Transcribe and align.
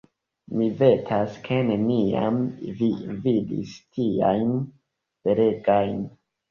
Mi 0.61 0.69
vetas, 0.79 1.35
ke 1.49 1.59
neniam 1.67 2.41
vi 2.81 2.91
vidis 3.29 3.77
tiajn 3.95 4.53
belegajn. 5.25 6.07